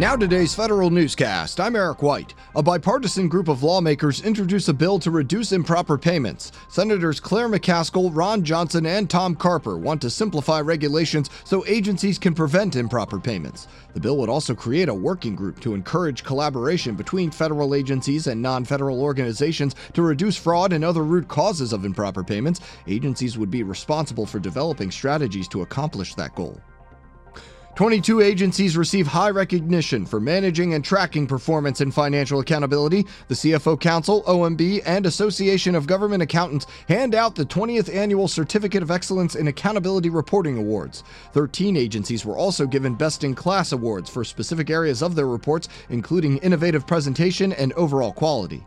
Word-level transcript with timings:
Now, 0.00 0.16
today's 0.16 0.54
federal 0.54 0.88
newscast. 0.88 1.60
I'm 1.60 1.76
Eric 1.76 2.00
White. 2.00 2.32
A 2.56 2.62
bipartisan 2.62 3.28
group 3.28 3.48
of 3.48 3.62
lawmakers 3.62 4.22
introduced 4.22 4.70
a 4.70 4.72
bill 4.72 4.98
to 4.98 5.10
reduce 5.10 5.52
improper 5.52 5.98
payments. 5.98 6.52
Senators 6.70 7.20
Claire 7.20 7.50
McCaskill, 7.50 8.10
Ron 8.10 8.42
Johnson, 8.42 8.86
and 8.86 9.10
Tom 9.10 9.36
Carper 9.36 9.76
want 9.76 10.00
to 10.00 10.08
simplify 10.08 10.62
regulations 10.62 11.28
so 11.44 11.66
agencies 11.66 12.18
can 12.18 12.32
prevent 12.32 12.76
improper 12.76 13.20
payments. 13.20 13.68
The 13.92 14.00
bill 14.00 14.16
would 14.16 14.30
also 14.30 14.54
create 14.54 14.88
a 14.88 14.94
working 14.94 15.36
group 15.36 15.60
to 15.60 15.74
encourage 15.74 16.24
collaboration 16.24 16.94
between 16.94 17.30
federal 17.30 17.74
agencies 17.74 18.26
and 18.26 18.40
non 18.40 18.64
federal 18.64 19.02
organizations 19.02 19.74
to 19.92 20.00
reduce 20.00 20.34
fraud 20.34 20.72
and 20.72 20.82
other 20.82 21.04
root 21.04 21.28
causes 21.28 21.74
of 21.74 21.84
improper 21.84 22.24
payments. 22.24 22.60
Agencies 22.86 23.36
would 23.36 23.50
be 23.50 23.64
responsible 23.64 24.24
for 24.24 24.38
developing 24.38 24.90
strategies 24.90 25.46
to 25.48 25.60
accomplish 25.60 26.14
that 26.14 26.34
goal. 26.34 26.58
22 27.76 28.20
agencies 28.20 28.76
receive 28.76 29.06
high 29.06 29.30
recognition 29.30 30.04
for 30.04 30.20
managing 30.20 30.74
and 30.74 30.84
tracking 30.84 31.26
performance 31.26 31.80
and 31.80 31.94
financial 31.94 32.40
accountability. 32.40 33.06
The 33.28 33.34
CFO 33.34 33.80
Council, 33.80 34.22
OMB, 34.24 34.82
and 34.84 35.06
Association 35.06 35.74
of 35.74 35.86
Government 35.86 36.22
Accountants 36.22 36.66
hand 36.88 37.14
out 37.14 37.34
the 37.34 37.46
20th 37.46 37.94
Annual 37.94 38.28
Certificate 38.28 38.82
of 38.82 38.90
Excellence 38.90 39.34
in 39.34 39.48
Accountability 39.48 40.10
Reporting 40.10 40.58
Awards. 40.58 41.04
13 41.32 41.76
agencies 41.76 42.26
were 42.26 42.36
also 42.36 42.66
given 42.66 42.94
Best 42.94 43.24
in 43.24 43.34
Class 43.34 43.72
awards 43.72 44.10
for 44.10 44.24
specific 44.24 44.68
areas 44.68 45.02
of 45.02 45.14
their 45.14 45.28
reports, 45.28 45.68
including 45.88 46.38
innovative 46.38 46.86
presentation 46.86 47.52
and 47.52 47.72
overall 47.74 48.12
quality. 48.12 48.64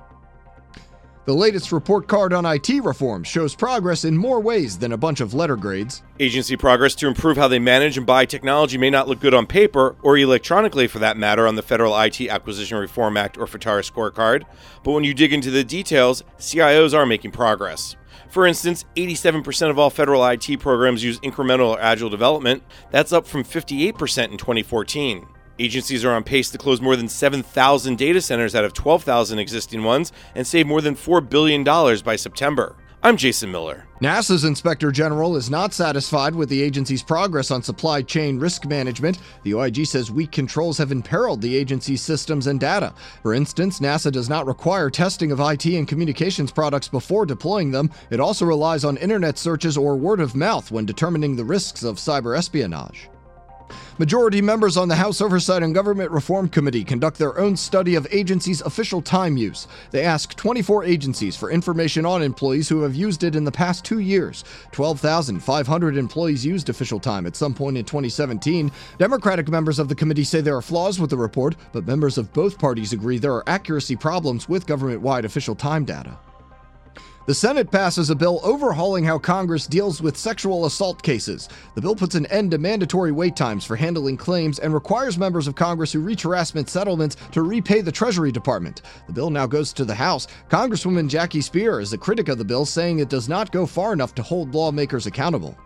The 1.25 1.33
latest 1.33 1.71
report 1.71 2.09
card 2.09 2.33
on 2.33 2.45
IT 2.45 2.67
reform 2.83 3.23
shows 3.23 3.55
progress 3.55 4.03
in 4.03 4.17
more 4.17 4.41
ways 4.41 4.77
than 4.77 4.91
a 4.91 4.97
bunch 4.97 5.21
of 5.21 5.33
letter 5.33 5.55
grades. 5.55 6.03
Agency 6.19 6.57
progress 6.57 6.95
to 6.95 7.07
improve 7.07 7.37
how 7.37 7.47
they 7.47 7.59
manage 7.59 7.97
and 7.97 8.05
buy 8.05 8.25
technology 8.25 8.77
may 8.77 8.89
not 8.89 9.07
look 9.07 9.21
good 9.21 9.33
on 9.33 9.47
paper, 9.47 9.95
or 10.01 10.17
electronically 10.17 10.85
for 10.85 10.99
that 10.99 11.15
matter, 11.15 11.47
on 11.47 11.55
the 11.55 11.61
Federal 11.61 11.97
IT 11.97 12.19
Acquisition 12.27 12.77
Reform 12.77 13.15
Act 13.15 13.37
or 13.37 13.45
FITARA 13.45 13.89
scorecard, 13.89 14.43
but 14.83 14.91
when 14.91 15.05
you 15.05 15.13
dig 15.13 15.31
into 15.31 15.49
the 15.49 15.63
details, 15.63 16.25
CIOs 16.39 16.93
are 16.93 17.05
making 17.05 17.31
progress. 17.31 17.95
For 18.27 18.45
instance, 18.45 18.83
87% 18.97 19.69
of 19.69 19.79
all 19.79 19.89
federal 19.89 20.25
IT 20.25 20.59
programs 20.59 21.05
use 21.05 21.21
incremental 21.21 21.69
or 21.69 21.79
agile 21.79 22.09
development. 22.09 22.63
That's 22.91 23.13
up 23.13 23.25
from 23.25 23.45
58% 23.45 24.31
in 24.31 24.37
2014. 24.37 25.25
Agencies 25.59 26.03
are 26.03 26.13
on 26.13 26.23
pace 26.23 26.49
to 26.49 26.57
close 26.57 26.81
more 26.81 26.95
than 26.95 27.07
7,000 27.07 27.95
data 27.95 28.19
centers 28.21 28.55
out 28.55 28.65
of 28.65 28.73
12,000 28.73 29.37
existing 29.37 29.83
ones 29.83 30.11
and 30.33 30.47
save 30.47 30.65
more 30.65 30.81
than 30.81 30.95
$4 30.95 31.29
billion 31.29 31.63
by 31.63 32.15
September. 32.15 32.75
I'm 33.03 33.17
Jason 33.17 33.51
Miller. 33.51 33.85
NASA's 34.01 34.45
Inspector 34.45 34.89
General 34.93 35.35
is 35.35 35.51
not 35.51 35.73
satisfied 35.73 36.33
with 36.33 36.49
the 36.49 36.61
agency's 36.61 37.03
progress 37.03 37.51
on 37.51 37.61
supply 37.61 38.01
chain 38.01 38.39
risk 38.39 38.65
management. 38.65 39.19
The 39.43 39.53
OIG 39.53 39.85
says 39.85 40.09
weak 40.09 40.31
controls 40.31 40.77
have 40.79 40.91
imperiled 40.91 41.41
the 41.41 41.55
agency's 41.55 42.01
systems 42.01 42.47
and 42.47 42.59
data. 42.59 42.93
For 43.21 43.35
instance, 43.35 43.79
NASA 43.79 44.11
does 44.11 44.29
not 44.29 44.47
require 44.47 44.89
testing 44.89 45.31
of 45.31 45.39
IT 45.39 45.65
and 45.65 45.87
communications 45.87 46.51
products 46.51 46.87
before 46.87 47.25
deploying 47.27 47.71
them. 47.71 47.91
It 48.09 48.19
also 48.19 48.45
relies 48.45 48.85
on 48.85 48.97
internet 48.97 49.37
searches 49.37 49.77
or 49.77 49.97
word 49.97 50.19
of 50.19 50.35
mouth 50.35 50.71
when 50.71 50.85
determining 50.85 51.35
the 51.35 51.45
risks 51.45 51.83
of 51.83 51.97
cyber 51.97 52.35
espionage. 52.35 53.09
Majority 53.99 54.41
members 54.41 54.75
on 54.75 54.87
the 54.87 54.95
House 54.95 55.21
Oversight 55.21 55.61
and 55.61 55.75
Government 55.75 56.09
Reform 56.09 56.49
Committee 56.49 56.83
conduct 56.83 57.19
their 57.19 57.37
own 57.37 57.55
study 57.55 57.93
of 57.93 58.07
agencies' 58.09 58.61
official 58.61 59.03
time 59.03 59.37
use. 59.37 59.67
They 59.91 60.03
ask 60.03 60.33
24 60.33 60.83
agencies 60.83 61.35
for 61.35 61.51
information 61.51 62.03
on 62.03 62.23
employees 62.23 62.67
who 62.67 62.81
have 62.81 62.95
used 62.95 63.23
it 63.23 63.35
in 63.35 63.43
the 63.43 63.51
past 63.51 63.85
two 63.85 63.99
years. 63.99 64.45
12,500 64.71 65.95
employees 65.95 66.43
used 66.43 66.69
official 66.69 66.99
time 66.99 67.27
at 67.27 67.35
some 67.35 67.53
point 67.53 67.77
in 67.77 67.85
2017. 67.85 68.71
Democratic 68.97 69.47
members 69.47 69.77
of 69.77 69.89
the 69.89 69.95
committee 69.95 70.23
say 70.23 70.41
there 70.41 70.57
are 70.57 70.63
flaws 70.63 70.99
with 70.99 71.11
the 71.11 71.17
report, 71.17 71.55
but 71.71 71.85
members 71.85 72.17
of 72.17 72.33
both 72.33 72.57
parties 72.57 72.93
agree 72.93 73.19
there 73.19 73.35
are 73.35 73.47
accuracy 73.47 73.95
problems 73.95 74.49
with 74.49 74.65
government 74.65 75.01
wide 75.01 75.23
official 75.23 75.53
time 75.53 75.85
data. 75.85 76.17
The 77.25 77.33
Senate 77.33 77.71
passes 77.71 78.09
a 78.09 78.15
bill 78.15 78.41
overhauling 78.43 79.05
how 79.05 79.17
Congress 79.17 79.65
deals 79.65 80.01
with 80.01 80.17
sexual 80.17 80.65
assault 80.65 81.01
cases. 81.01 81.47
The 81.73 81.79
bill 81.79 81.95
puts 81.95 82.15
an 82.15 82.25
end 82.25 82.51
to 82.51 82.57
mandatory 82.57 83.13
wait 83.13 83.37
times 83.37 83.63
for 83.63 83.77
handling 83.77 84.17
claims 84.17 84.59
and 84.59 84.73
requires 84.73 85.17
members 85.17 85.47
of 85.47 85.55
Congress 85.55 85.93
who 85.93 86.01
reach 86.01 86.23
harassment 86.23 86.67
settlements 86.67 87.15
to 87.31 87.41
repay 87.41 87.79
the 87.79 87.93
Treasury 87.93 88.33
Department. 88.33 88.81
The 89.07 89.13
bill 89.13 89.29
now 89.29 89.45
goes 89.45 89.71
to 89.71 89.85
the 89.85 89.95
House. 89.95 90.27
Congresswoman 90.49 91.07
Jackie 91.07 91.39
Speier 91.39 91.81
is 91.81 91.93
a 91.93 91.97
critic 91.97 92.27
of 92.27 92.39
the 92.39 92.43
bill, 92.43 92.65
saying 92.65 92.99
it 92.99 93.07
does 93.09 93.29
not 93.29 93.53
go 93.53 93.65
far 93.65 93.93
enough 93.93 94.13
to 94.15 94.21
hold 94.21 94.53
lawmakers 94.53 95.05
accountable. 95.05 95.57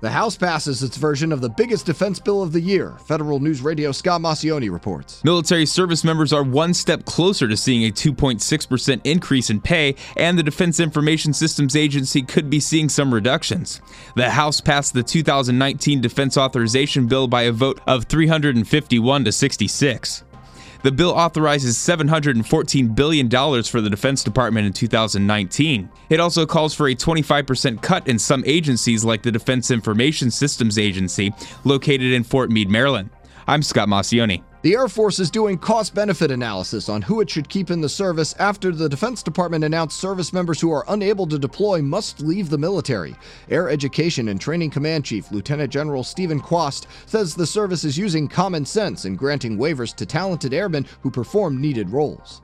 The 0.00 0.10
House 0.10 0.36
passes 0.36 0.82
its 0.82 0.96
version 0.96 1.32
of 1.32 1.40
the 1.40 1.48
biggest 1.48 1.86
defense 1.86 2.20
bill 2.20 2.40
of 2.40 2.52
the 2.52 2.60
year. 2.60 2.96
Federal 3.06 3.40
News 3.40 3.62
Radio 3.62 3.90
Scott 3.90 4.20
Maucione 4.20 4.70
reports. 4.70 5.24
Military 5.24 5.66
service 5.66 6.04
members 6.04 6.32
are 6.32 6.44
one 6.44 6.72
step 6.72 7.04
closer 7.04 7.48
to 7.48 7.56
seeing 7.56 7.84
a 7.84 7.92
2.6% 7.92 9.00
increase 9.02 9.50
in 9.50 9.60
pay, 9.60 9.96
and 10.16 10.38
the 10.38 10.44
Defense 10.44 10.78
Information 10.78 11.32
Systems 11.32 11.74
Agency 11.74 12.22
could 12.22 12.48
be 12.48 12.60
seeing 12.60 12.88
some 12.88 13.12
reductions. 13.12 13.80
The 14.14 14.30
House 14.30 14.60
passed 14.60 14.94
the 14.94 15.02
2019 15.02 16.00
Defense 16.00 16.36
Authorization 16.36 17.08
Bill 17.08 17.26
by 17.26 17.42
a 17.42 17.52
vote 17.52 17.80
of 17.88 18.04
351 18.04 19.24
to 19.24 19.32
66. 19.32 20.24
The 20.82 20.92
bill 20.92 21.10
authorizes 21.10 21.76
$714 21.76 22.94
billion 22.94 23.28
for 23.64 23.80
the 23.80 23.90
Defense 23.90 24.22
Department 24.22 24.66
in 24.66 24.72
2019. 24.72 25.90
It 26.08 26.20
also 26.20 26.46
calls 26.46 26.72
for 26.72 26.88
a 26.88 26.94
25% 26.94 27.82
cut 27.82 28.06
in 28.06 28.18
some 28.18 28.44
agencies 28.46 29.04
like 29.04 29.22
the 29.22 29.32
Defense 29.32 29.70
Information 29.70 30.30
Systems 30.30 30.78
Agency, 30.78 31.32
located 31.64 32.12
in 32.12 32.22
Fort 32.22 32.50
Meade, 32.50 32.70
Maryland. 32.70 33.10
I'm 33.48 33.62
Scott 33.62 33.88
Maucione. 33.88 34.42
The 34.60 34.74
Air 34.74 34.88
Force 34.88 35.20
is 35.20 35.30
doing 35.30 35.56
cost 35.56 35.94
benefit 35.94 36.32
analysis 36.32 36.88
on 36.88 37.00
who 37.00 37.20
it 37.20 37.30
should 37.30 37.48
keep 37.48 37.70
in 37.70 37.80
the 37.80 37.88
service 37.88 38.34
after 38.40 38.72
the 38.72 38.88
Defense 38.88 39.22
Department 39.22 39.62
announced 39.62 40.00
service 40.00 40.32
members 40.32 40.60
who 40.60 40.72
are 40.72 40.84
unable 40.88 41.28
to 41.28 41.38
deploy 41.38 41.80
must 41.80 42.22
leave 42.22 42.50
the 42.50 42.58
military. 42.58 43.14
Air 43.50 43.70
Education 43.70 44.26
and 44.30 44.40
Training 44.40 44.70
Command 44.70 45.04
Chief 45.04 45.30
Lieutenant 45.30 45.70
General 45.70 46.02
Steven 46.02 46.40
Kwast 46.40 46.86
says 47.06 47.36
the 47.36 47.46
service 47.46 47.84
is 47.84 47.96
using 47.96 48.26
common 48.26 48.66
sense 48.66 49.04
in 49.04 49.14
granting 49.14 49.56
waivers 49.56 49.94
to 49.94 50.04
talented 50.04 50.52
airmen 50.52 50.86
who 51.02 51.10
perform 51.12 51.60
needed 51.60 51.90
roles. 51.90 52.42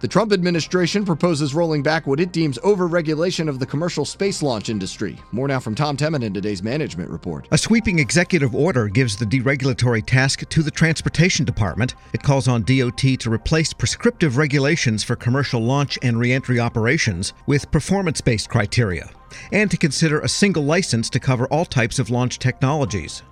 The 0.00 0.08
Trump 0.08 0.32
administration 0.32 1.04
proposes 1.04 1.52
rolling 1.52 1.82
back 1.82 2.06
what 2.06 2.20
it 2.20 2.32
deems 2.32 2.56
overregulation 2.60 3.50
of 3.50 3.58
the 3.58 3.66
commercial 3.66 4.06
space 4.06 4.42
launch 4.42 4.70
industry. 4.70 5.18
More 5.30 5.46
now 5.46 5.60
from 5.60 5.74
Tom 5.74 5.94
Temin 5.94 6.22
in 6.22 6.32
today's 6.32 6.62
management 6.62 7.10
report. 7.10 7.46
A 7.50 7.58
sweeping 7.58 7.98
executive 7.98 8.54
order 8.54 8.88
gives 8.88 9.14
the 9.14 9.26
deregulatory 9.26 10.02
task 10.06 10.48
to 10.48 10.62
the 10.62 10.70
Transportation 10.70 11.44
Department. 11.44 11.96
It 12.14 12.22
calls 12.22 12.48
on 12.48 12.62
DOT 12.62 12.96
to 12.96 13.30
replace 13.30 13.74
prescriptive 13.74 14.38
regulations 14.38 15.04
for 15.04 15.16
commercial 15.16 15.60
launch 15.60 15.98
and 16.02 16.18
reentry 16.18 16.58
operations 16.58 17.34
with 17.46 17.70
performance 17.70 18.22
based 18.22 18.48
criteria, 18.48 19.10
and 19.52 19.70
to 19.70 19.76
consider 19.76 20.20
a 20.20 20.28
single 20.30 20.64
license 20.64 21.10
to 21.10 21.20
cover 21.20 21.46
all 21.48 21.66
types 21.66 21.98
of 21.98 22.08
launch 22.08 22.38
technologies. 22.38 23.22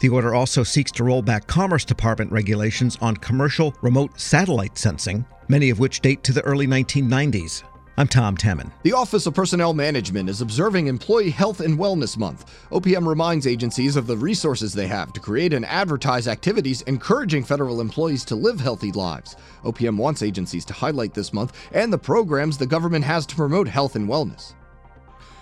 The 0.00 0.08
order 0.08 0.34
also 0.34 0.62
seeks 0.62 0.92
to 0.92 1.04
roll 1.04 1.20
back 1.20 1.46
Commerce 1.46 1.84
Department 1.84 2.32
regulations 2.32 2.96
on 3.02 3.18
commercial 3.18 3.74
remote 3.82 4.18
satellite 4.18 4.78
sensing, 4.78 5.26
many 5.48 5.70
of 5.70 5.78
which 5.78 6.00
date 6.00 6.22
to 6.24 6.32
the 6.32 6.42
early 6.42 6.66
1990s. 6.66 7.62
I'm 7.98 8.08
Tom 8.08 8.36
Temin. 8.36 8.70
The 8.82 8.92
Office 8.92 9.26
of 9.26 9.32
Personnel 9.32 9.72
Management 9.72 10.28
is 10.28 10.42
observing 10.42 10.86
Employee 10.86 11.30
Health 11.30 11.60
and 11.60 11.78
Wellness 11.78 12.18
Month. 12.18 12.52
OPM 12.70 13.06
reminds 13.06 13.46
agencies 13.46 13.96
of 13.96 14.06
the 14.06 14.16
resources 14.16 14.74
they 14.74 14.86
have 14.86 15.14
to 15.14 15.20
create 15.20 15.54
and 15.54 15.64
advertise 15.64 16.28
activities 16.28 16.82
encouraging 16.82 17.42
federal 17.42 17.80
employees 17.80 18.22
to 18.26 18.34
live 18.34 18.60
healthy 18.60 18.92
lives. 18.92 19.36
OPM 19.64 19.96
wants 19.96 20.22
agencies 20.22 20.66
to 20.66 20.74
highlight 20.74 21.14
this 21.14 21.32
month 21.32 21.56
and 21.72 21.90
the 21.90 21.96
programs 21.96 22.58
the 22.58 22.66
government 22.66 23.04
has 23.04 23.24
to 23.24 23.34
promote 23.34 23.66
health 23.66 23.96
and 23.96 24.06
wellness. 24.06 24.52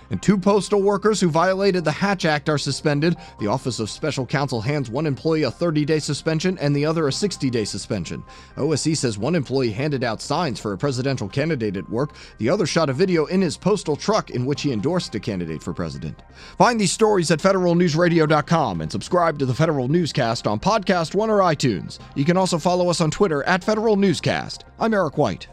And 0.09 0.21
two 0.21 0.37
postal 0.37 0.81
workers 0.81 1.19
who 1.19 1.29
violated 1.29 1.83
the 1.83 1.91
Hatch 1.91 2.25
Act 2.25 2.49
are 2.49 2.57
suspended. 2.57 3.15
The 3.39 3.47
Office 3.47 3.79
of 3.79 3.89
Special 3.89 4.25
Counsel 4.25 4.61
hands 4.61 4.89
one 4.89 5.05
employee 5.05 5.43
a 5.43 5.51
30 5.51 5.85
day 5.85 5.99
suspension 5.99 6.57
and 6.59 6.75
the 6.75 6.85
other 6.85 7.07
a 7.07 7.11
60 7.11 7.49
day 7.49 7.65
suspension. 7.65 8.23
OSC 8.57 8.95
says 8.97 9.17
one 9.17 9.35
employee 9.35 9.71
handed 9.71 10.03
out 10.03 10.21
signs 10.21 10.59
for 10.59 10.73
a 10.73 10.77
presidential 10.77 11.27
candidate 11.27 11.77
at 11.77 11.89
work. 11.89 12.15
The 12.37 12.49
other 12.49 12.65
shot 12.65 12.89
a 12.89 12.93
video 12.93 13.25
in 13.25 13.41
his 13.41 13.57
postal 13.57 13.95
truck 13.95 14.29
in 14.29 14.45
which 14.45 14.61
he 14.61 14.71
endorsed 14.71 15.15
a 15.15 15.19
candidate 15.19 15.63
for 15.63 15.73
president. 15.73 16.21
Find 16.57 16.79
these 16.79 16.91
stories 16.91 17.31
at 17.31 17.39
federalnewsradio.com 17.39 18.81
and 18.81 18.91
subscribe 18.91 19.39
to 19.39 19.45
the 19.45 19.53
Federal 19.53 19.87
Newscast 19.87 20.47
on 20.47 20.59
Podcast 20.59 21.15
One 21.15 21.29
or 21.29 21.39
iTunes. 21.39 21.99
You 22.15 22.25
can 22.25 22.37
also 22.37 22.57
follow 22.57 22.89
us 22.89 23.01
on 23.01 23.11
Twitter 23.11 23.43
at 23.43 23.63
Federal 23.63 23.95
Newscast. 23.95 24.65
I'm 24.79 24.93
Eric 24.93 25.17
White. 25.17 25.47